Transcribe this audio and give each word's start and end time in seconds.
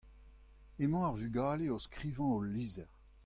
emañ 0.83 1.03
ar 1.07 1.13
vugale 1.19 1.65
o 1.75 1.77
skrivañ 1.85 2.31
ul 2.37 2.47
lizher. 2.53 2.89